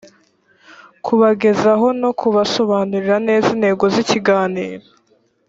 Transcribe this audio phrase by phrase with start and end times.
[1.05, 4.85] kubagezaho no kubasobanurira neza intego z ikiganiro